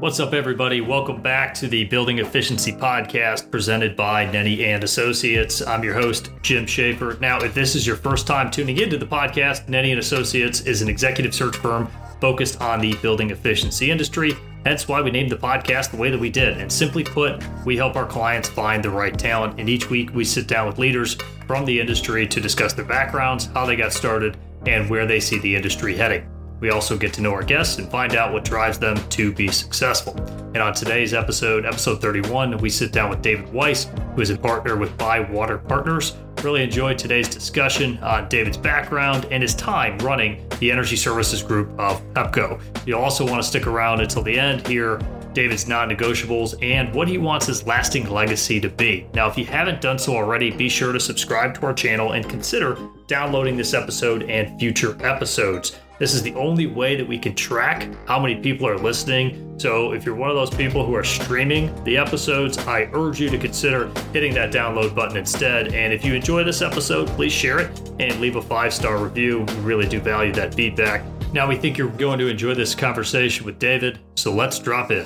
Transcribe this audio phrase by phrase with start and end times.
[0.00, 0.80] What's up, everybody?
[0.80, 5.60] Welcome back to the Building Efficiency Podcast presented by Nenny and Associates.
[5.60, 7.18] I'm your host, Jim Schaefer.
[7.20, 10.80] Now, if this is your first time tuning into the podcast, Nenny and Associates is
[10.80, 11.86] an executive search firm
[12.18, 14.32] focused on the building efficiency industry.
[14.64, 16.56] That's why we named the podcast the way that we did.
[16.56, 19.60] And simply put, we help our clients find the right talent.
[19.60, 23.50] And each week we sit down with leaders from the industry to discuss their backgrounds,
[23.52, 26.26] how they got started, and where they see the industry heading.
[26.60, 29.48] We also get to know our guests and find out what drives them to be
[29.48, 30.14] successful.
[30.54, 34.36] And on today's episode, episode 31, we sit down with David Weiss, who is a
[34.36, 36.16] partner with Bywater Partners.
[36.42, 41.68] Really enjoyed today's discussion on David's background and his time running the energy services group
[41.78, 42.60] of Pepco.
[42.86, 45.00] You'll also want to stick around until the end here
[45.32, 49.06] David's non negotiables, and what he wants his lasting legacy to be.
[49.14, 52.28] Now, if you haven't done so already, be sure to subscribe to our channel and
[52.28, 55.78] consider downloading this episode and future episodes.
[56.00, 59.54] This is the only way that we can track how many people are listening.
[59.58, 63.28] So if you're one of those people who are streaming the episodes, I urge you
[63.28, 65.74] to consider hitting that download button instead.
[65.74, 69.40] And if you enjoy this episode, please share it and leave a five star review.
[69.40, 71.04] We really do value that feedback.
[71.34, 75.04] Now we think you're going to enjoy this conversation with David, so let's drop in.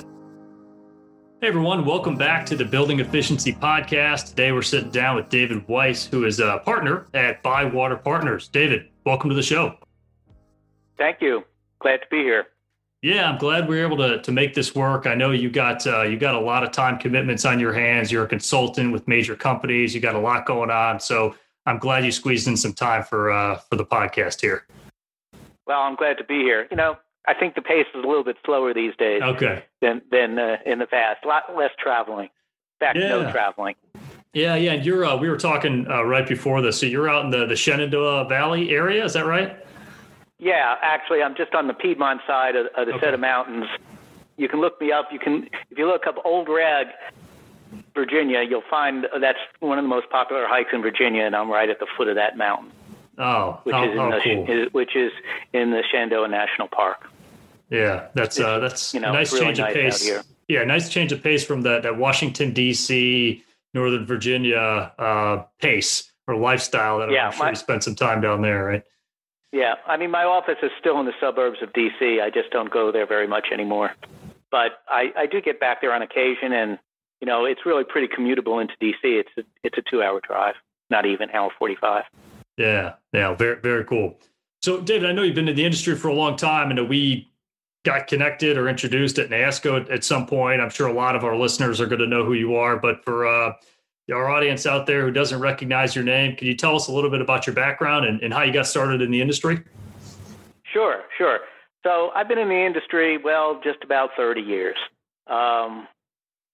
[1.41, 4.29] Hey everyone, welcome back to the Building Efficiency Podcast.
[4.29, 8.47] Today we're sitting down with David Weiss, who is a partner at Bywater Partners.
[8.47, 9.77] David, welcome to the show.
[10.97, 11.43] Thank you.
[11.79, 12.47] Glad to be here.
[13.01, 15.05] Yeah, I'm glad we are able to to make this work.
[15.05, 18.11] I know you got uh, you got a lot of time commitments on your hands.
[18.11, 19.93] You're a consultant with major companies.
[19.93, 20.99] You got a lot going on.
[20.99, 21.35] So
[21.67, 24.65] I'm glad you squeezed in some time for uh, for the podcast here.
[25.67, 26.67] Well, I'm glad to be here.
[26.71, 29.21] You know, I think the pace is a little bit slower these days.
[29.21, 29.63] Okay.
[29.81, 31.25] Than than uh, in the past.
[31.25, 32.29] A lot less traveling.
[32.81, 33.09] In fact, yeah.
[33.09, 33.75] no traveling.
[34.33, 34.73] Yeah, yeah.
[34.73, 36.79] And you're uh, we were talking uh, right before this.
[36.79, 39.03] So you're out in the the Shenandoah Valley area.
[39.03, 39.63] Is that right?
[40.37, 43.05] Yeah, actually, I'm just on the Piedmont side of, of the okay.
[43.05, 43.65] set of mountains.
[44.37, 45.09] You can look me up.
[45.11, 46.87] You can, if you look up Old Rag,
[47.93, 51.69] Virginia, you'll find that's one of the most popular hikes in Virginia, and I'm right
[51.69, 52.71] at the foot of that mountain.
[53.17, 54.49] Oh, which oh, is in oh, the, cool.
[54.49, 55.11] is, which is
[55.53, 57.09] in the Shenandoah National Park.
[57.69, 60.23] Yeah, that's uh, that's you know, nice really change nice of pace.
[60.47, 63.43] Yeah, nice change of pace from that that Washington D.C.
[63.73, 68.21] Northern Virginia uh, pace or lifestyle that yeah, I'm sure my, you spent some time
[68.21, 68.83] down there, right?
[69.51, 72.19] Yeah, I mean, my office is still in the suburbs of D.C.
[72.21, 73.91] I just don't go there very much anymore.
[74.51, 76.77] But I, I do get back there on occasion, and
[77.21, 78.99] you know, it's really pretty commutable into D.C.
[79.03, 80.55] It's a, it's a two-hour drive,
[80.89, 82.03] not even hour forty-five.
[82.57, 84.17] Yeah, yeah, very very cool.
[84.61, 87.29] So, David, I know you've been in the industry for a long time, and we
[87.85, 90.59] got connected or introduced at NAESCO at, at some point.
[90.59, 93.05] I'm sure a lot of our listeners are going to know who you are, but
[93.05, 93.53] for uh,
[94.13, 97.09] our audience out there who doesn't recognize your name, can you tell us a little
[97.09, 99.63] bit about your background and, and how you got started in the industry?
[100.63, 101.39] Sure, sure.
[101.83, 104.77] So I've been in the industry, well, just about 30 years.
[105.27, 105.87] Um,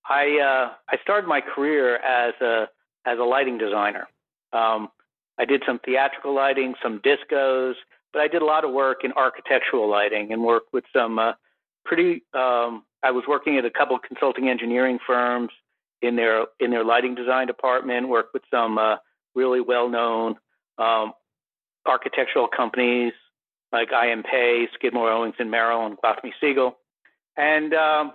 [0.10, 2.68] I uh, I started my career as a
[3.06, 4.08] as a lighting designer.
[4.52, 4.90] Um,
[5.38, 7.74] I did some theatrical lighting, some discos,
[8.12, 11.34] but I did a lot of work in architectural lighting and worked with some uh,
[11.86, 12.24] pretty.
[12.34, 15.52] Um, I was working at a couple of consulting engineering firms
[16.02, 18.10] in their in their lighting design department.
[18.10, 18.98] Worked with some uh,
[19.36, 20.36] really well known
[20.78, 21.14] um,
[21.86, 23.14] architectural companies
[23.72, 24.24] like I.M.
[24.24, 26.78] Pei, Skidmore, Owings and Merrill, and Gwathmey Siegel,
[27.38, 28.14] and um,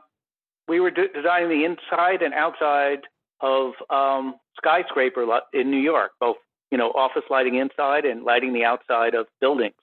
[0.68, 3.00] we were de- designing the inside and outside
[3.40, 6.36] of um, skyscraper in New York, both
[6.70, 9.74] you know office lighting inside and lighting the outside of buildings,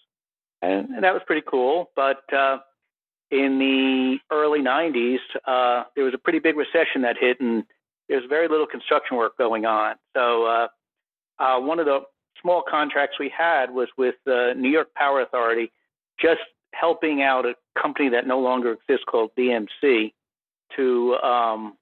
[0.62, 1.90] and, and that was pretty cool.
[1.96, 2.58] But uh,
[3.31, 7.63] in the early 90s, uh, there was a pretty big recession that hit, and
[8.09, 9.96] there's very little construction work going on.
[10.16, 10.68] So uh,
[11.40, 12.02] uh, one of the
[12.41, 15.72] small contracts we had was with the New York Power Authority,
[16.19, 16.42] just
[16.74, 20.13] helping out a company that no longer exists called BMC
[20.75, 21.78] to um,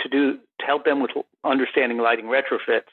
[0.00, 1.10] to do to help them with
[1.44, 2.88] understanding lighting retrofits.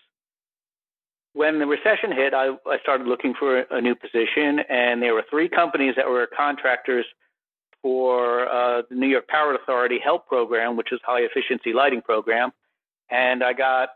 [1.34, 5.24] When the recession hit, I, I started looking for a new position, and there were
[5.30, 7.06] three companies that were contractors
[7.84, 12.52] for uh, the New York Power Authority HELP program, which is high efficiency lighting program,
[13.10, 13.90] and I got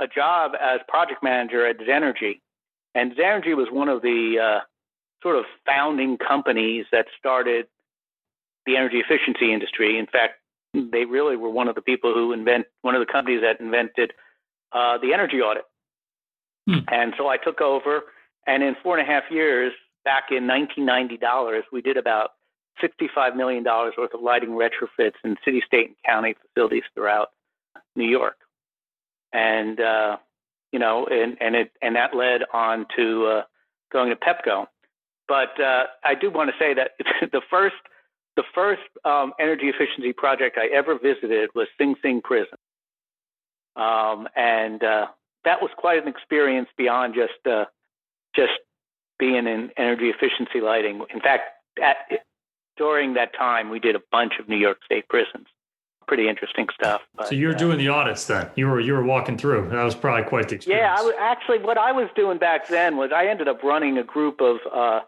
[0.00, 2.40] a job as project manager at Xenergy.
[2.94, 4.60] And Xenergy was one of the uh,
[5.22, 7.66] sort of founding companies that started
[8.66, 9.98] the energy efficiency industry.
[9.98, 10.34] In fact,
[10.72, 14.12] they really were one of the people who invent one of the companies that invented
[14.72, 15.64] uh, the energy audit.
[16.68, 16.80] Hmm.
[16.88, 18.02] And so I took over,
[18.46, 19.72] and in four and a half years,
[20.04, 22.30] back in 1990 dollars, we did about
[22.82, 27.30] $65 million worth of lighting retrofits in city, state, and county facilities throughout
[27.94, 28.36] New York.
[29.34, 30.16] And, uh,
[30.72, 33.42] you know, and, and, it, and that led on to uh,
[33.92, 34.66] going to Pepco.
[35.28, 36.92] But uh, I do want to say that
[37.32, 37.76] the first
[38.36, 42.58] the first um, energy efficiency project I ever visited was Sing Sing Prison.
[43.76, 45.06] Um, and uh,
[45.44, 47.66] that was quite an experience beyond just uh,
[48.34, 48.52] just
[49.18, 51.00] being in energy efficiency lighting.
[51.12, 51.44] In fact,
[51.82, 51.96] at,
[52.76, 55.46] during that time, we did a bunch of New York State prisons.
[56.06, 57.02] Pretty interesting stuff.
[57.16, 58.50] But, so you were uh, doing the audits then.
[58.56, 59.68] You were you were walking through.
[59.70, 60.82] That was probably quite the experience.
[60.82, 63.98] Yeah, I was, actually what I was doing back then was I ended up running
[63.98, 65.00] a group of uh,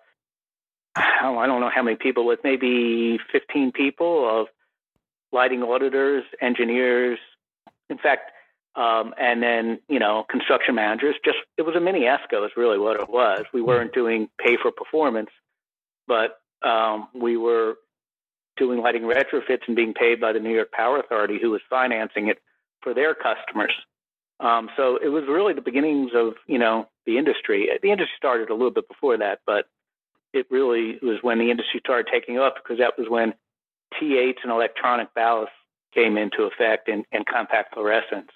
[0.96, 4.48] oh, I don't know how many people, with maybe 15 people of
[5.32, 7.18] lighting auditors, engineers.
[7.88, 8.32] In fact,
[8.74, 11.16] um, and then you know construction managers.
[11.24, 13.44] Just it was a mini ESCO is really what it was.
[13.52, 13.66] We hmm.
[13.66, 15.30] weren't doing pay for performance,
[16.06, 17.76] but um, we were
[18.56, 22.28] doing lighting retrofits and being paid by the New York Power Authority, who was financing
[22.28, 22.38] it
[22.82, 23.72] for their customers.
[24.40, 27.68] Um, so it was really the beginnings of you know the industry.
[27.82, 29.66] The industry started a little bit before that, but
[30.32, 33.34] it really was when the industry started taking off because that was when
[33.94, 35.48] T8s and electronic ballasts
[35.94, 38.28] came into effect and, and compact fluorescents.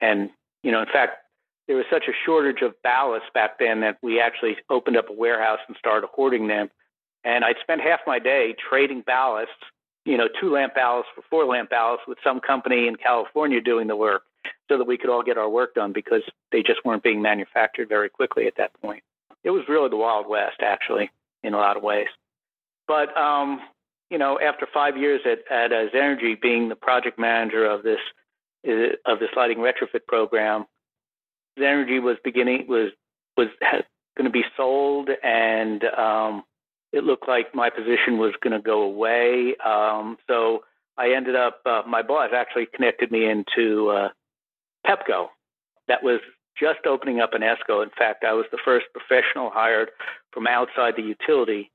[0.00, 0.30] And,
[0.62, 1.16] you know, in fact,
[1.66, 5.12] there was such a shortage of ballasts back then that we actually opened up a
[5.12, 6.70] warehouse and started hoarding them.
[7.24, 9.46] And I'd spend half my day trading ballasts,
[10.04, 13.88] you know, two lamp ballasts for four lamp ballast with some company in California doing
[13.88, 14.22] the work
[14.68, 16.22] so that we could all get our work done because
[16.52, 19.02] they just weren't being manufactured very quickly at that point.
[19.44, 21.10] It was really the Wild West, actually,
[21.42, 22.08] in a lot of ways.
[22.86, 23.60] But, um,
[24.10, 28.00] you know, after five years at, at Xenergy being the project manager of this
[28.66, 30.64] uh, of this lighting retrofit program,
[31.58, 32.90] Xenergy was beginning was
[33.36, 33.48] was
[34.16, 36.42] going to be sold, and um,
[36.92, 39.54] it looked like my position was going to go away.
[39.64, 40.64] Um, so
[40.96, 41.60] I ended up.
[41.64, 44.08] Uh, my boss actually connected me into uh,
[44.86, 45.28] Pepco.
[45.86, 46.20] That was
[46.58, 47.82] just opening up an ESCO.
[47.82, 49.90] In fact, I was the first professional hired
[50.32, 51.70] from outside the utility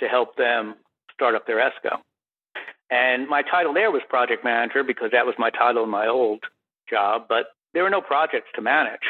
[0.00, 0.76] to help them
[1.12, 1.98] start up their ESCO.
[2.90, 6.44] And my title there was project manager because that was my title in my old
[6.88, 9.00] job, but there were no projects to manage.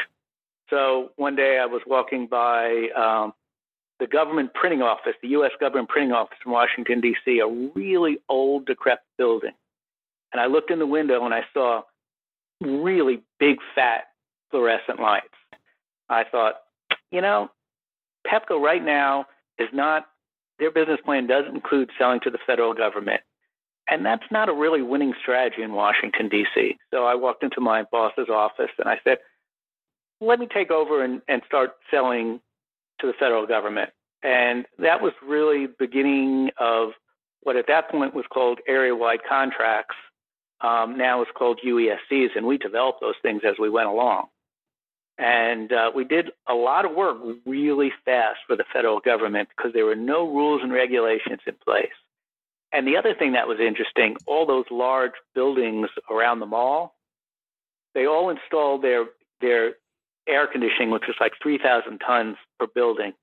[0.69, 3.33] So one day I was walking by um,
[3.99, 5.51] the government printing office, the U.S.
[5.59, 9.53] government printing office in Washington, D.C., a really old, decrepit building.
[10.33, 11.83] And I looked in the window and I saw
[12.61, 14.05] really big, fat
[14.51, 15.27] fluorescent lights.
[16.09, 16.55] I thought,
[17.11, 17.49] you know,
[18.27, 19.25] Pepco right now
[19.57, 20.07] is not,
[20.59, 23.21] their business plan doesn't include selling to the federal government.
[23.87, 26.77] And that's not a really winning strategy in Washington, D.C.
[26.91, 29.19] So I walked into my boss's office and I said,
[30.21, 32.39] let me take over and, and start selling
[32.99, 33.91] to the federal government.
[34.23, 36.91] And that was really beginning of
[37.41, 39.95] what at that point was called area wide contracts.
[40.61, 44.27] Um, now it's called UESCs, and we developed those things as we went along.
[45.17, 49.71] And uh, we did a lot of work really fast for the federal government because
[49.73, 51.93] there were no rules and regulations in place.
[52.73, 56.95] And the other thing that was interesting, all those large buildings around the mall,
[57.93, 59.05] they all installed their
[59.39, 59.75] their
[60.27, 63.13] air conditioning, which was like 3,000 tons per building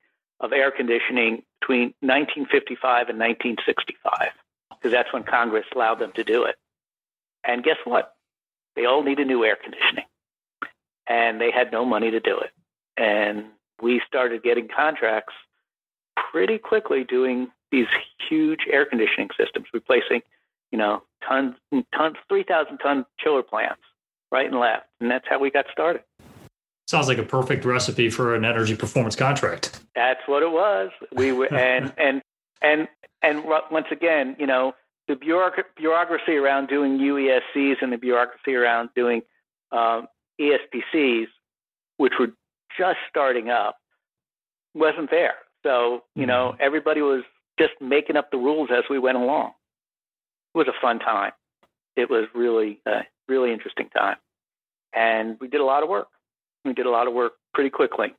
[0.41, 4.31] of air conditioning between 1955 and 1965,
[4.71, 6.57] because that's when Congress allowed them to do it.
[7.45, 8.15] And guess what?
[8.75, 10.07] They all needed new air conditioning,
[11.07, 12.51] and they had no money to do it.
[12.97, 13.47] And
[13.81, 15.35] we started getting contracts
[16.33, 17.87] pretty quickly doing these
[18.29, 20.23] huge air conditioning systems, replacing,
[20.71, 21.55] you know, tons,
[21.95, 23.83] tons, 3,000 ton chiller plants
[24.31, 24.87] right and left.
[25.01, 26.03] And that's how we got started.
[26.87, 29.81] Sounds like a perfect recipe for an energy performance contract.
[29.95, 30.91] That's what it was.
[31.13, 32.23] We were, and, and,
[32.61, 32.89] and,
[33.23, 34.75] and once again, you know,
[35.09, 39.23] the bureaucracy around doing UESCs and the bureaucracy around doing
[39.71, 40.07] um,
[40.41, 41.27] ESPCs,
[41.97, 42.29] which were
[42.79, 43.77] just starting up,
[44.75, 45.35] wasn't there.
[45.63, 46.63] So, you know, mm-hmm.
[46.63, 47.23] everybody was
[47.59, 49.53] just making up the rules as we went along.
[50.55, 51.33] It was a fun time.
[51.97, 54.17] It was really a really interesting time.
[54.95, 56.09] And we did a lot of work.
[56.65, 58.15] We did a lot of work pretty quickly.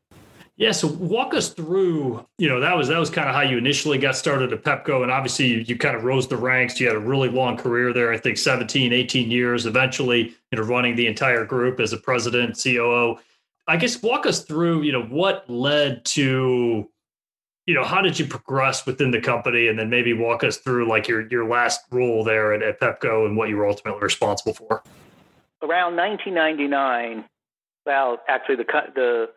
[0.55, 3.57] Yeah, so walk us through, you know, that was that was kind of how you
[3.57, 6.79] initially got started at Pepco and obviously you, you kind of rose the ranks.
[6.79, 10.61] You had a really long career there, I think 17, 18 years, eventually, you know,
[10.61, 13.17] running the entire group as a president, COO.
[13.67, 16.87] I guess walk us through, you know, what led to
[17.65, 20.87] you know, how did you progress within the company, and then maybe walk us through
[20.87, 24.53] like your your last role there at, at Pepco and what you were ultimately responsible
[24.53, 24.83] for?
[25.61, 27.23] Around 1999,
[27.85, 29.29] well, actually the the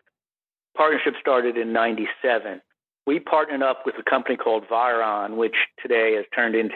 [0.75, 2.61] partnership started in '97.
[3.05, 6.75] We partnered up with a company called Viron, which today has turned into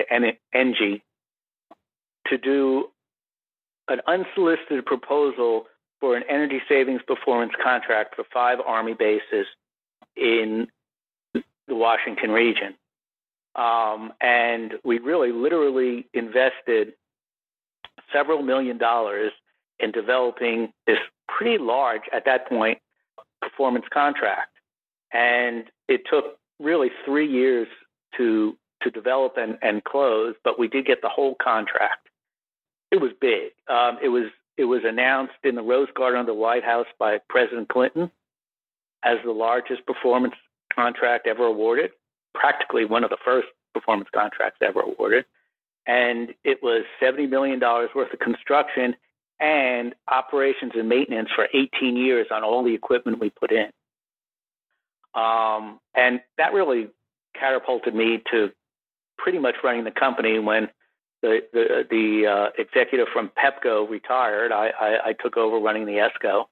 [0.56, 1.02] Engie,
[2.28, 2.86] to do
[3.90, 5.66] an unsolicited proposal
[6.00, 9.46] for an energy savings performance contract for five Army bases
[10.16, 10.68] in
[11.34, 12.76] the Washington region.
[13.56, 16.94] Um, and we really literally invested
[18.14, 19.32] several million dollars
[19.80, 21.00] in developing this
[21.38, 22.80] pretty large, at that point,
[23.42, 24.52] performance contract.
[25.14, 27.68] And it took really three years
[28.18, 32.10] to to develop and, and close, but we did get the whole contract.
[32.90, 33.52] It was big.
[33.68, 34.26] Um, it was
[34.58, 38.12] it was announced in the Rose Garden of the White House by President Clinton
[39.04, 40.36] as the largest performance
[40.74, 41.92] contract ever awarded,
[42.34, 45.26] practically one of the first performance contracts ever awarded.
[45.88, 48.96] And it was $70 million worth of construction
[49.42, 53.72] and operations and maintenance for 18 years on all the equipment we put in.
[55.16, 56.90] Um, and that really
[57.38, 58.52] catapulted me to
[59.18, 60.70] pretty much running the company when
[61.22, 64.52] the the, the uh, executive from Pepco retired.
[64.52, 66.46] I, I, I, took over running the ESCO.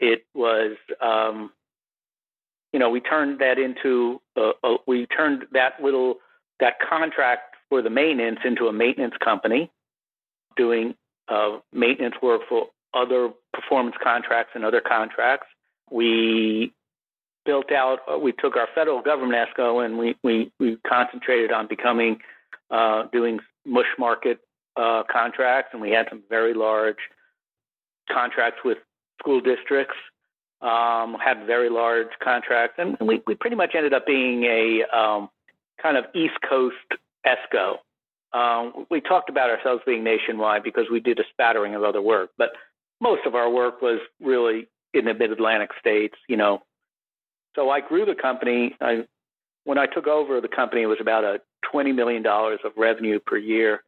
[0.00, 1.52] It was, um,
[2.72, 6.16] you know, we turned that into a, a, we turned that little
[6.58, 9.70] that contract for the maintenance into a maintenance company,
[10.56, 10.94] doing
[11.72, 15.46] maintenance work for other performance contracts and other contracts.
[15.90, 16.72] We
[17.44, 21.68] built out, uh, we took our federal government ESCO and we, we, we concentrated on
[21.68, 22.18] becoming,
[22.70, 24.40] uh, doing mush market
[24.76, 25.70] uh, contracts.
[25.72, 26.96] And we had some very large
[28.10, 28.78] contracts with
[29.20, 29.94] school districts,
[30.60, 32.76] um, had very large contracts.
[32.78, 35.28] And we, we pretty much ended up being a um,
[35.80, 36.76] kind of East Coast
[37.24, 37.76] ESCO.
[38.32, 42.30] Um, we talked about ourselves being nationwide because we did a spattering of other work,
[42.36, 42.50] but
[43.00, 46.62] most of our work was really in the mid Atlantic states, you know,
[47.56, 48.76] so I grew the company.
[48.80, 49.06] I,
[49.64, 51.40] when I took over the company, it was about a
[51.74, 53.82] $20 million of revenue per year.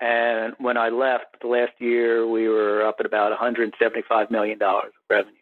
[0.00, 4.84] And when I left the last year, we were up at about $175 million of
[5.08, 5.34] revenue.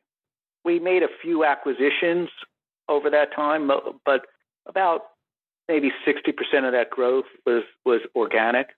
[0.64, 2.28] We made a few acquisitions
[2.88, 3.71] over that time,
[4.05, 4.23] but
[4.67, 5.02] about
[5.69, 8.69] maybe 60% of that growth was, was organic.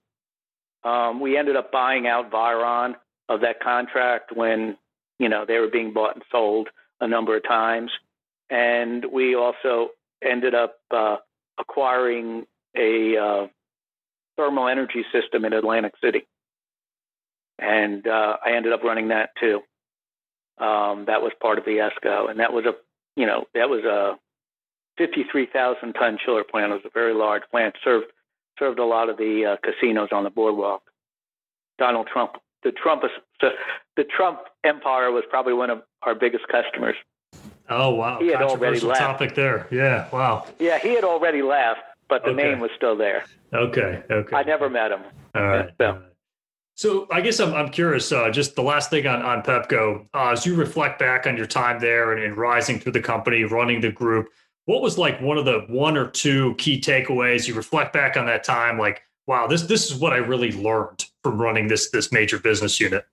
[0.82, 2.94] Um, we ended up buying out Viron
[3.28, 4.76] of that contract when,
[5.18, 6.68] you know, they were being bought and sold
[7.00, 7.90] a number of times
[8.50, 9.90] and we also
[10.22, 11.16] ended up uh,
[11.58, 13.46] acquiring a uh,
[14.36, 16.26] thermal energy system in Atlantic City,
[17.58, 19.60] and uh, I ended up running that too.
[20.58, 22.74] Um, that was part of the ESCO, and that was a
[23.16, 24.18] you know that was a
[25.00, 26.72] 53,000 ton chiller plant.
[26.72, 27.74] It was a very large plant.
[27.82, 28.06] served
[28.58, 30.82] served a lot of the uh, casinos on the boardwalk.
[31.78, 33.02] Donald Trump, the Trump,
[33.40, 33.48] the,
[33.96, 36.96] the Trump empire was probably one of our biggest customers.
[37.70, 38.18] Oh wow!
[38.20, 39.00] He had already left.
[39.00, 39.66] Topic there.
[39.70, 40.10] Yeah.
[40.12, 40.46] Wow.
[40.58, 42.42] Yeah, he had already left, but the okay.
[42.42, 43.24] name was still there.
[43.54, 44.02] Okay.
[44.10, 44.36] Okay.
[44.36, 45.00] I never met him.
[45.34, 45.70] All right.
[45.80, 46.02] So,
[46.74, 48.12] so I guess I'm I'm curious.
[48.12, 51.46] Uh, just the last thing on on Pepco, uh, as you reflect back on your
[51.46, 54.28] time there and, and rising through the company, running the group,
[54.66, 57.48] what was like one of the one or two key takeaways?
[57.48, 61.06] You reflect back on that time, like, wow, this this is what I really learned
[61.22, 63.06] from running this this major business unit.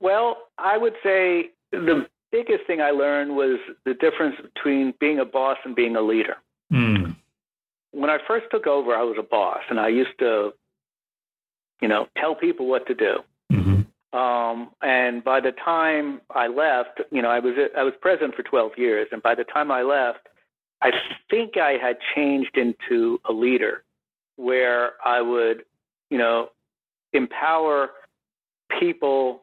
[0.00, 5.24] Well, I would say the biggest thing I learned was the difference between being a
[5.24, 6.36] boss and being a leader.
[6.72, 7.16] Mm.
[7.92, 10.52] When I first took over, I was a boss, and I used to,
[11.80, 13.20] you know, tell people what to do.
[14.12, 18.42] Um, and by the time I left, you know, I was I was president for
[18.42, 20.28] 12 years, and by the time I left,
[20.82, 20.90] I
[21.30, 23.84] think I had changed into a leader,
[24.36, 25.64] where I would,
[26.10, 26.50] you know,
[27.12, 27.90] empower
[28.78, 29.42] people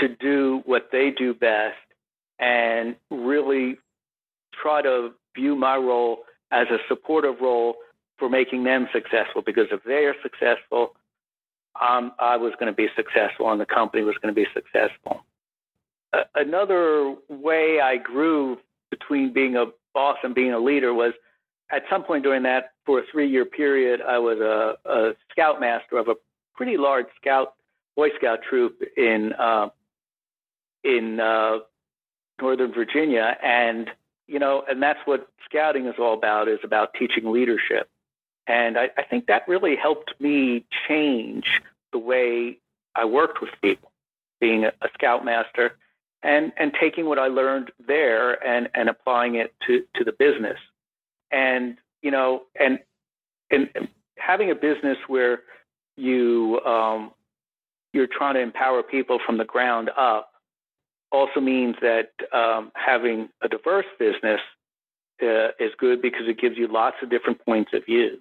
[0.00, 1.76] to do what they do best
[2.38, 3.76] and really
[4.60, 7.76] try to view my role as a supportive role
[8.18, 9.42] for making them successful.
[9.42, 10.94] Because if they are successful,
[11.80, 15.24] um, I was going to be successful and the company was going to be successful.
[16.12, 18.58] Uh, another way I grew
[18.90, 21.12] between being a boss and being a leader was
[21.70, 25.98] at some point during that, for a three year period, I was a, a scoutmaster
[25.98, 26.14] of a
[26.54, 27.54] pretty large scout,
[27.96, 29.68] Boy Scout troop in uh,
[30.82, 31.58] in uh,
[32.40, 33.88] Northern Virginia, and
[34.26, 37.88] you know, and that's what scouting is all about is about teaching leadership.
[38.46, 41.60] And I, I think that really helped me change
[41.92, 42.58] the way
[42.94, 43.90] I worked with people,
[44.40, 45.76] being a, a scoutmaster
[46.24, 50.58] and and taking what I learned there and and applying it to to the business.
[51.30, 52.80] And you know, and
[53.50, 53.68] and,
[54.16, 55.40] having a business where
[55.96, 57.12] you um,
[57.92, 60.30] you're trying to empower people from the ground up
[61.12, 64.40] also means that um, having a diverse business
[65.22, 68.18] uh, is good because it gives you lots of different points of view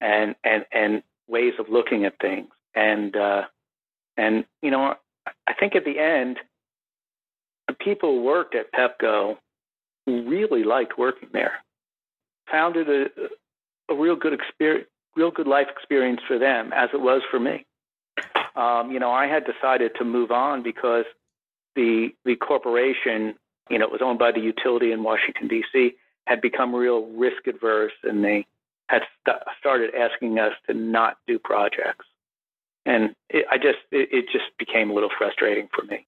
[0.00, 2.48] and and and ways of looking at things.
[2.74, 3.42] And uh,
[4.16, 4.94] and you know,
[5.46, 6.38] I think at the end,
[7.68, 9.36] the people who worked at Pepco
[10.06, 11.54] really liked working there.
[12.50, 17.00] Found it a a real good experience, real good life experience for them, as it
[17.00, 17.64] was for me.
[18.56, 21.04] Um, you know, I had decided to move on because
[21.74, 23.34] the the corporation,
[23.68, 25.94] you know, it was owned by the utility in Washington D.C.,
[26.26, 28.46] had become real risk adverse, and they
[28.88, 32.06] had st- started asking us to not do projects.
[32.86, 36.06] And it, I just it, it just became a little frustrating for me.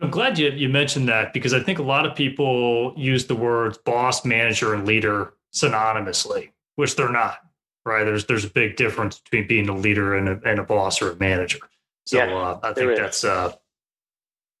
[0.00, 3.34] I'm glad you, you mentioned that because I think a lot of people use the
[3.34, 7.38] words boss, manager, and leader synonymously, which they're not.
[7.84, 8.04] Right?
[8.04, 11.12] There's there's a big difference between being a leader and a, and a boss or
[11.12, 11.58] a manager.
[12.06, 13.52] So yes, uh, I think that's uh,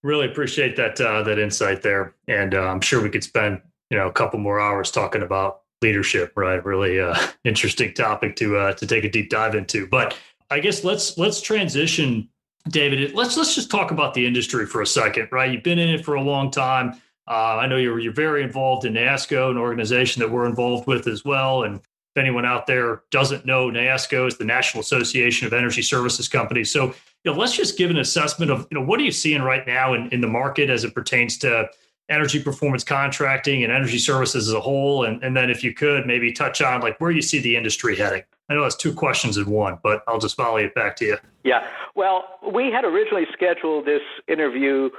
[0.02, 3.60] really appreciate that uh, that insight there, and uh, I'm sure we could spend
[3.90, 6.32] you know a couple more hours talking about leadership.
[6.36, 6.64] Right?
[6.64, 9.86] Really uh, interesting topic to uh, to take a deep dive into.
[9.86, 10.16] But
[10.50, 12.28] I guess let's let's transition
[12.68, 15.50] David, let's let's just talk about the industry for a second, right?
[15.50, 16.94] You've been in it for a long time.
[17.28, 21.08] Uh, I know you're you're very involved in NAESCO, an organization that we're involved with
[21.08, 21.64] as well.
[21.64, 26.28] And if anyone out there doesn't know, NAESCO is the National Association of Energy Services
[26.28, 26.72] Companies.
[26.72, 29.42] So, you know, let's just give an assessment of you know what are you seeing
[29.42, 31.68] right now in, in the market as it pertains to
[32.12, 36.06] energy performance contracting and energy services as a whole, and and then if you could
[36.06, 38.22] maybe touch on like where you see the industry heading.
[38.48, 41.16] I know that's two questions in one, but I'll just volley it back to you.
[41.42, 41.66] Yeah.
[41.94, 44.90] Well, we had originally scheduled this interview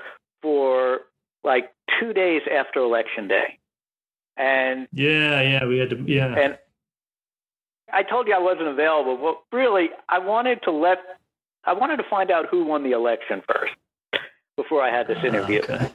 [0.41, 1.01] for
[1.43, 3.59] like two days after election day.
[4.37, 6.33] And yeah, yeah, we had to, yeah.
[6.35, 6.57] And
[7.91, 9.17] I told you I wasn't available.
[9.17, 10.97] Well, really, I wanted to let,
[11.63, 13.73] I wanted to find out who won the election first
[14.57, 15.59] before I had this ah, interview.
[15.59, 15.91] Okay.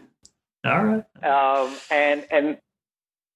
[0.68, 1.66] All right.
[1.66, 2.58] Um, and, and,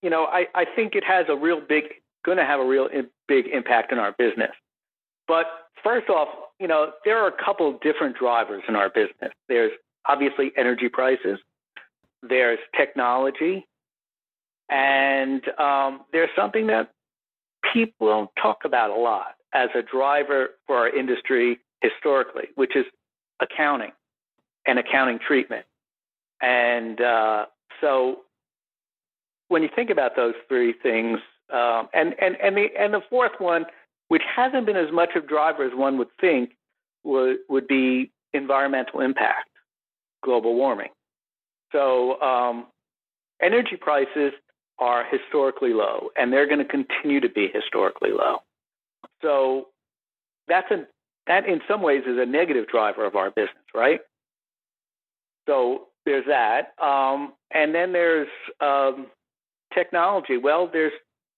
[0.03, 1.85] you know, I, I think it has a real big
[2.25, 2.89] going to have a real
[3.29, 4.53] big impact in our business.
[5.27, 5.47] But
[5.83, 6.29] first off,
[6.61, 9.33] you know, there are a couple different drivers in our business.
[9.49, 9.73] There's
[10.07, 11.39] obviously energy prices,
[12.23, 13.67] there's technology,
[14.71, 16.91] and um, there's something that
[17.73, 22.85] people don't talk about a lot as a driver for our industry historically, which is
[23.41, 23.93] accounting
[24.67, 25.67] and accounting treatment.
[26.43, 27.47] And uh,
[27.81, 28.23] so
[29.49, 31.19] when you think about those three things,
[31.53, 33.65] um, and and and the and the fourth one,
[34.09, 36.57] which hasn't been as much of a driver as one would think,
[37.05, 39.51] would would be environmental impact,
[40.25, 40.89] global warming.
[41.71, 42.67] So um,
[43.41, 44.33] energy prices
[44.79, 48.39] are historically low, and they're going to continue to be historically low.
[49.21, 49.69] So
[50.49, 50.87] that's a
[51.29, 54.01] that in some ways is a negative driver of our business, right?
[55.47, 58.29] So there's that, um, and then there's
[58.61, 59.07] um,
[59.75, 60.37] technology.
[60.37, 60.93] Well, there's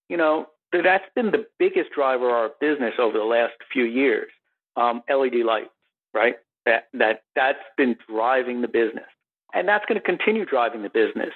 [0.09, 4.29] you know, that's been the biggest driver of our business over the last few years.
[4.75, 5.69] Um, LED lights,
[6.13, 6.35] right?
[6.65, 9.05] That that that's been driving the business,
[9.53, 11.31] and that's going to continue driving the business.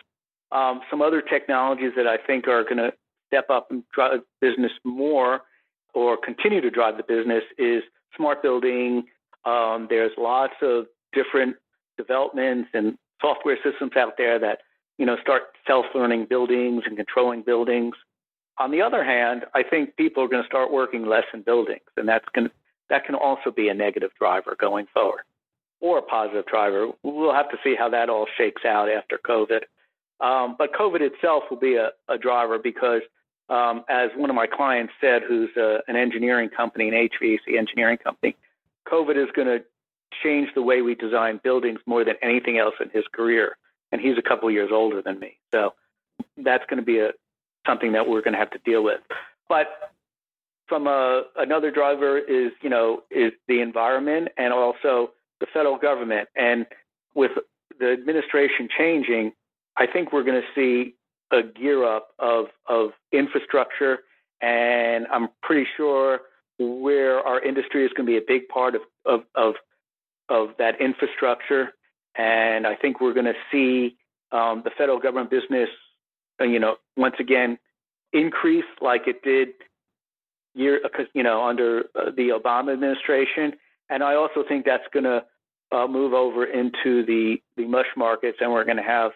[0.52, 2.92] Um, some other technologies that I think are going to
[3.28, 5.42] step up and drive business more,
[5.94, 7.84] or continue to drive the business, is
[8.18, 9.04] smart building.
[9.46, 11.56] Um, there's lots of different
[11.98, 14.60] developments and software systems out there that
[14.98, 17.96] you know start self-learning buildings and controlling buildings.
[18.58, 21.88] On the other hand, I think people are going to start working less in buildings,
[21.96, 22.50] and that's going
[22.90, 25.22] that can also be a negative driver going forward,
[25.80, 26.88] or a positive driver.
[27.04, 29.62] We'll have to see how that all shakes out after COVID.
[30.20, 33.02] Um, but COVID itself will be a, a driver because,
[33.48, 37.98] um, as one of my clients said, who's a, an engineering company, an HVAC engineering
[37.98, 38.36] company,
[38.92, 39.64] COVID is going to
[40.24, 43.58] change the way we design buildings more than anything else in his career.
[43.92, 45.38] And he's a couple years older than me.
[45.52, 45.74] So
[46.38, 47.12] that's going to be a,
[47.66, 49.00] something that we're going to have to deal with.
[49.48, 49.68] But
[50.68, 56.30] from a, another driver is, you know, is the environment and also the federal government.
[56.36, 56.66] And
[57.16, 57.32] with
[57.80, 59.34] the administration changing,
[59.78, 60.96] I think we're going to see
[61.32, 64.00] a gear up of, of infrastructure.
[64.42, 66.22] And I'm pretty sure
[66.60, 69.56] where our industry is going to be a big part of, of, of,
[70.30, 71.74] of that infrastructure.
[72.16, 73.98] And I think we're going to see
[74.32, 75.70] um, the federal government business
[76.40, 77.58] uh, you know, once again,
[78.14, 79.50] increase like it did
[80.54, 83.54] year, uh, you know, under uh, the Obama administration.
[83.90, 85.24] And I also think that's going to
[85.72, 89.12] uh, move over into the the mush markets, and we're going to have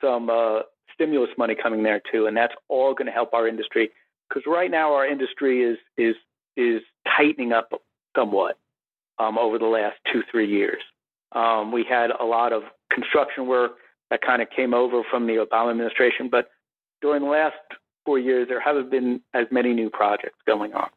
[0.00, 0.60] some uh,
[0.94, 3.90] stimulus money coming there too, and that's all going to help our industry
[4.28, 6.16] because right now our industry is is
[6.56, 6.82] is
[7.16, 7.72] tightening up
[8.16, 8.58] somewhat
[9.22, 10.82] um, over the last two three years.
[11.32, 13.72] Um, we had a lot of construction work
[14.10, 16.50] that kind of came over from the Obama administration, but
[17.00, 17.56] during the last
[18.04, 20.90] four years, there haven't been as many new projects going on.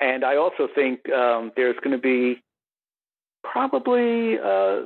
[0.00, 2.42] And I also think um, there's going to be
[3.44, 4.80] probably uh,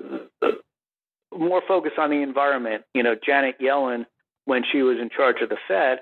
[1.36, 2.84] more focus on the environment.
[2.94, 4.06] You know, Janet Yellen,
[4.44, 6.00] when she was in charge of the Fed,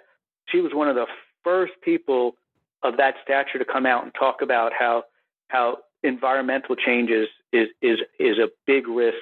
[0.49, 1.07] she was one of the
[1.45, 2.35] first people
[2.83, 5.05] of that stature to come out and talk about how
[5.49, 9.19] how environmental changes is is is a big risk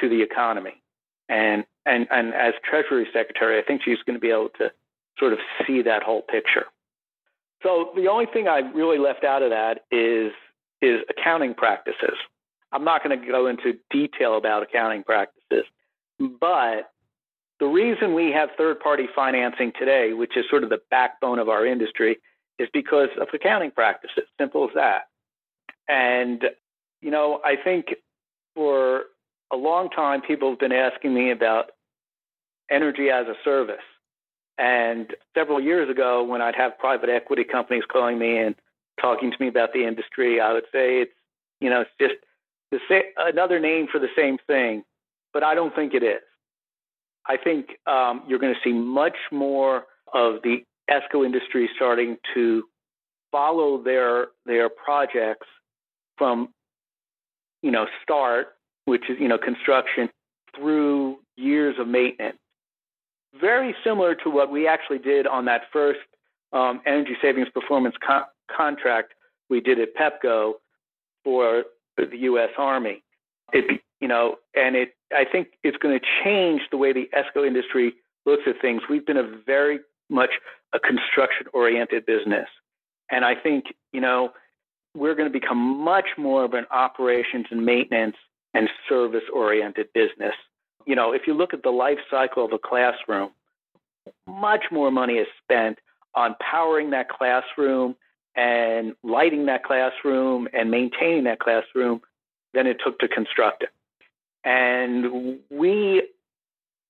[0.00, 0.82] to the economy.
[1.28, 4.70] And and and as Treasury Secretary, I think she's going to be able to
[5.18, 6.66] sort of see that whole picture.
[7.62, 10.32] So the only thing I really left out of that is
[10.80, 12.16] is accounting practices.
[12.72, 15.64] I'm not going to go into detail about accounting practices,
[16.18, 16.90] but
[17.60, 21.48] the reason we have third party financing today, which is sort of the backbone of
[21.48, 22.18] our industry,
[22.58, 24.24] is because of accounting practices.
[24.38, 25.02] Simple as that.
[25.88, 26.44] And,
[27.00, 27.94] you know, I think
[28.54, 29.04] for
[29.52, 31.70] a long time, people have been asking me about
[32.70, 33.76] energy as a service.
[34.58, 38.54] And several years ago, when I'd have private equity companies calling me and
[39.00, 41.12] talking to me about the industry, I would say it's,
[41.60, 42.14] you know, it's just
[42.70, 44.84] the same, another name for the same thing.
[45.32, 46.20] But I don't think it is.
[47.26, 52.64] I think um, you're going to see much more of the ESCO industry starting to
[53.30, 55.46] follow their their projects
[56.22, 56.50] from
[57.62, 58.54] you know start,
[58.84, 60.08] which is you know construction,
[60.56, 62.38] through years of maintenance.
[63.40, 65.98] Very similar to what we actually did on that first
[66.52, 68.22] um, energy savings performance con-
[68.56, 69.14] contract
[69.50, 70.52] we did at Pepco
[71.24, 71.64] for
[71.96, 72.50] the U.S.
[72.56, 73.02] Army.
[73.52, 77.44] It you know, and it I think it's going to change the way the ESCO
[77.44, 77.94] industry
[78.26, 78.82] looks at things.
[78.88, 80.30] We've been a very much
[80.72, 82.46] a construction oriented business.
[83.10, 84.30] And I think, you know,
[84.94, 88.16] we're going to become much more of an operations and maintenance
[88.54, 90.34] and service oriented business.
[90.86, 93.30] You know, if you look at the life cycle of a classroom,
[94.26, 95.78] much more money is spent
[96.14, 97.94] on powering that classroom
[98.34, 102.00] and lighting that classroom and maintaining that classroom
[102.54, 103.70] than it took to construct it.
[104.44, 106.02] And we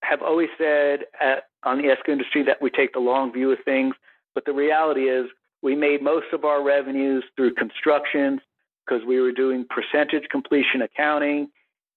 [0.02, 3.58] have always said at, on the ESCO industry that we take the long view of
[3.64, 3.94] things,
[4.34, 5.26] but the reality is
[5.62, 8.40] we made most of our revenues through constructions
[8.84, 11.48] because we were doing percentage completion accounting,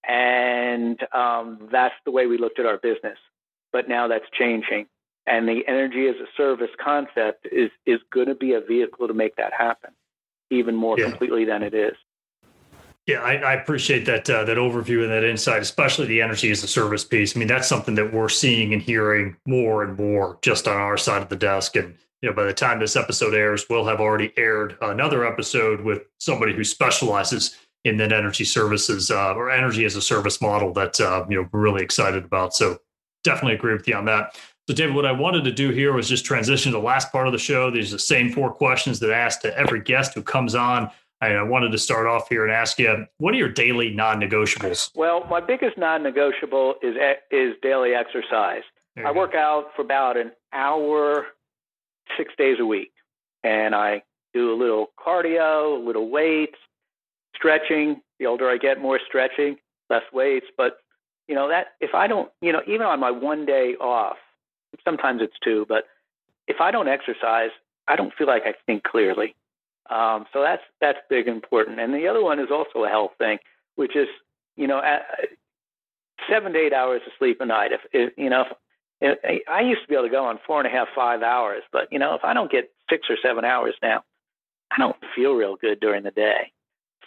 [0.07, 3.17] and um, that's the way we looked at our business.
[3.73, 4.85] But now that's changing,
[5.25, 9.13] and the energy as a service concept is is going to be a vehicle to
[9.13, 9.91] make that happen,
[10.51, 11.09] even more yeah.
[11.09, 11.95] completely than it is.
[13.07, 16.63] Yeah, I, I, appreciate that uh, that overview and that insight, especially the energy as
[16.63, 17.35] a service piece.
[17.35, 20.97] I mean, that's something that we're seeing and hearing more and more just on our
[20.97, 21.75] side of the desk.
[21.75, 25.81] And you know, by the time this episode airs, we'll have already aired another episode
[25.81, 30.73] with somebody who specializes in that energy services uh, or energy as a service model
[30.73, 32.53] that uh, you know we're really excited about.
[32.55, 32.79] So
[33.23, 34.37] definitely agree with you on that.
[34.67, 37.27] So, David, what I wanted to do here was just transition to the last part
[37.27, 37.69] of the show.
[37.69, 40.89] These are the same four questions that I ask to every guest who comes on.
[41.21, 44.91] I wanted to start off here and ask you, what are your daily non-negotiables?
[44.95, 46.95] Well, my biggest non-negotiable is
[47.31, 48.63] is daily exercise.
[49.03, 49.39] I work go.
[49.39, 51.25] out for about an hour,
[52.17, 52.91] six days a week,
[53.43, 56.57] and I do a little cardio, a little weights,
[57.35, 58.01] stretching.
[58.19, 59.57] The older I get, more stretching,
[59.89, 60.47] less weights.
[60.57, 60.77] But
[61.27, 64.17] you know that if I don't, you know, even on my one day off,
[64.83, 65.85] sometimes it's two, but
[66.47, 67.49] if I don't exercise,
[67.87, 69.35] I don't feel like I think clearly.
[69.89, 71.79] Um, so that's that's big important.
[71.79, 73.39] And the other one is also a health thing,
[73.75, 74.07] which is
[74.55, 74.81] you know
[76.29, 77.71] seven to eight hours of sleep a night.
[77.71, 78.47] If, if you know, if,
[79.01, 81.87] I used to be able to go on four and a half, five hours, but
[81.91, 84.03] you know, if I don't get six or seven hours now,
[84.71, 86.51] I don't feel real good during the day.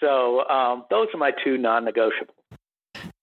[0.01, 2.35] So um, those are my two non-negotiables.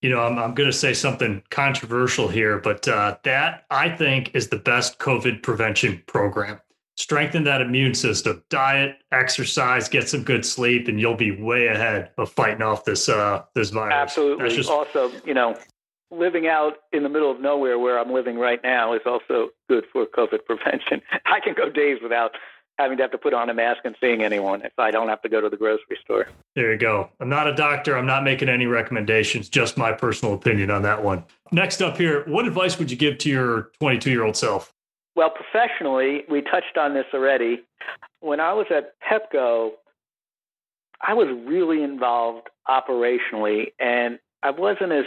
[0.02, 4.36] You know, I'm, I'm going to say something controversial here, but uh, that I think
[4.36, 6.60] is the best COVID prevention program
[6.98, 12.10] strengthen that immune system diet exercise get some good sleep and you'll be way ahead
[12.18, 14.70] of fighting off this uh this virus absolutely just...
[14.70, 15.56] also you know
[16.12, 19.86] living out in the middle of nowhere where i'm living right now is also good
[19.92, 21.02] for covid prevention.
[21.26, 22.32] I can go days without
[22.78, 25.22] having to have to put on a mask and seeing anyone if i don't have
[25.22, 26.28] to go to the grocery store.
[26.56, 27.10] There you go.
[27.20, 27.98] I'm not a doctor.
[27.98, 29.50] I'm not making any recommendations.
[29.50, 31.24] Just my personal opinion on that one.
[31.52, 34.74] Next up here what advice would you give to your 22 year old self?
[35.16, 37.64] Well, professionally, we touched on this already.
[38.20, 39.72] When I was at Pepco,
[41.02, 45.06] I was really involved operationally, and I wasn't as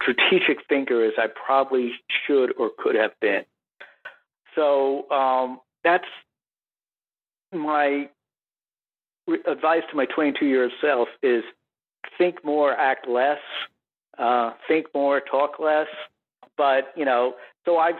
[0.00, 1.92] strategic thinker as I probably
[2.26, 3.44] should or could have been.
[4.54, 6.06] So um, that's
[7.52, 8.08] my
[9.46, 11.42] advice to my 22 year old self is
[12.18, 13.38] think more, act less,
[14.18, 15.88] uh, think more, talk less.
[16.56, 17.34] But you know,
[17.64, 17.96] so I've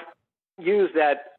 [0.59, 1.35] used that,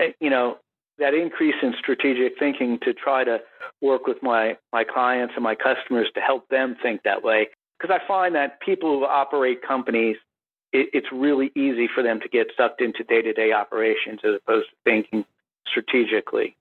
[0.00, 0.58] eh, you know,
[0.98, 3.40] that increase in strategic thinking to try to
[3.82, 7.48] work with my, my clients and my customers to help them think that way.
[7.78, 10.16] Because I find that people who operate companies,
[10.72, 14.34] it, it's really easy for them to get sucked into day to day operations as
[14.36, 15.24] opposed to thinking
[15.66, 16.56] strategically.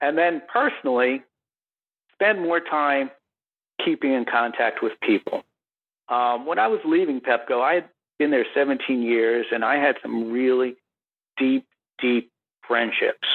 [0.00, 1.22] And then personally,
[2.14, 3.10] spend more time
[3.84, 5.42] keeping in contact with people.
[6.08, 9.96] Um, when I was leaving Pepco, I had been there 17 years and I had
[10.02, 10.76] some really
[11.36, 11.66] deep,
[12.00, 12.30] deep
[12.66, 13.26] friendships.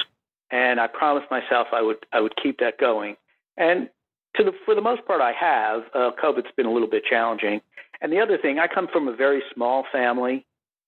[0.50, 3.16] And I promised myself I would I would keep that going.
[3.56, 3.90] And
[4.36, 5.82] to the for the most part, I have.
[5.94, 7.60] Uh, COVID's been a little bit challenging.
[8.00, 10.46] And the other thing, I come from a very small family,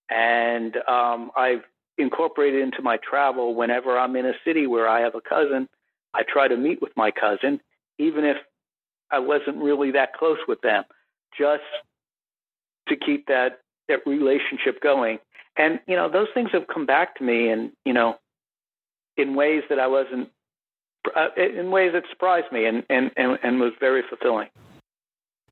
[0.09, 1.62] and um, I've
[1.98, 5.68] incorporated into my travel whenever I'm in a city where I have a cousin.
[6.14, 7.61] I try to meet with my cousin,
[7.98, 8.37] even if
[9.11, 10.85] I wasn't really that close with them,
[11.37, 11.62] just
[12.88, 15.18] to keep that that relationship going.
[15.57, 18.18] And you know, those things have come back to me, and you know,
[19.16, 20.31] in ways that I wasn't,
[21.16, 24.48] uh, in ways that surprised me, and and and, and was very fulfilling.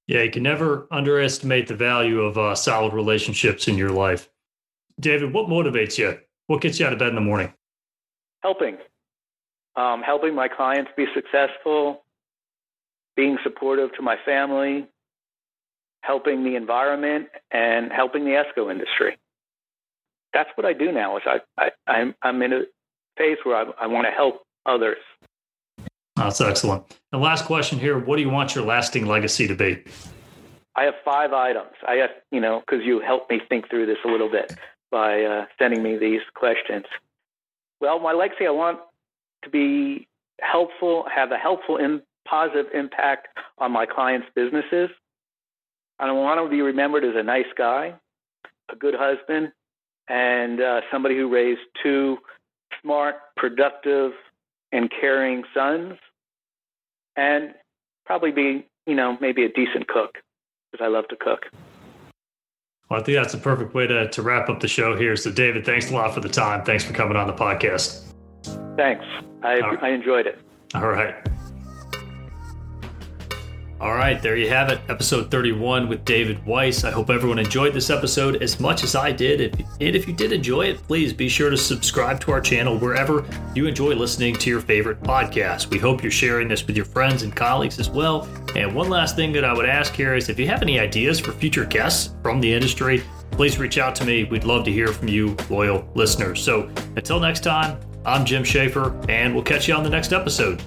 [0.06, 4.28] Yeah, you can never underestimate the value of uh, solid relationships in your life.
[4.98, 6.18] David, what motivates you?
[6.46, 7.52] What gets you out of bed in the morning?
[8.42, 8.78] Helping,
[9.76, 12.04] um, helping my clients be successful,
[13.16, 14.88] being supportive to my family,
[16.02, 19.18] helping the environment, and helping the ESCO industry.
[20.32, 21.18] That's what I do now.
[21.18, 22.62] Is I, I I'm I'm in a
[23.18, 24.98] phase where I, I want to help others.
[26.18, 26.84] That's excellent.
[27.12, 29.82] And last question here: What do you want your lasting legacy to be?
[30.76, 31.72] I have five items.
[31.86, 34.52] I have, you know, because you helped me think through this a little bit
[34.90, 36.84] by uh, sending me these questions.
[37.80, 38.78] Well, my legacy, I want
[39.42, 40.06] to be
[40.40, 43.28] helpful, have a helpful and positive impact
[43.58, 44.90] on my clients' businesses.
[45.98, 47.94] I want to be remembered as a nice guy,
[48.70, 49.52] a good husband,
[50.08, 52.18] and uh, somebody who raised two
[52.80, 54.12] smart, productive,
[54.70, 55.94] and caring sons,
[57.18, 57.52] and
[58.06, 60.18] probably be, you know, maybe a decent cook
[60.70, 61.46] because I love to cook.
[62.88, 65.14] Well, I think that's a perfect way to, to wrap up the show here.
[65.16, 66.64] So, David, thanks a lot for the time.
[66.64, 68.04] Thanks for coming on the podcast.
[68.76, 69.04] Thanks.
[69.42, 69.82] I, right.
[69.82, 70.38] I enjoyed it.
[70.74, 71.14] All right.
[73.80, 76.82] All right, there you have it, episode 31 with David Weiss.
[76.82, 79.64] I hope everyone enjoyed this episode as much as I did.
[79.80, 83.24] And if you did enjoy it, please be sure to subscribe to our channel wherever
[83.54, 85.70] you enjoy listening to your favorite podcast.
[85.70, 88.28] We hope you're sharing this with your friends and colleagues as well.
[88.56, 91.20] And one last thing that I would ask here is if you have any ideas
[91.20, 94.24] for future guests from the industry, please reach out to me.
[94.24, 96.42] We'd love to hear from you, loyal listeners.
[96.42, 100.60] So until next time, I'm Jim Schaefer, and we'll catch you on the next episode.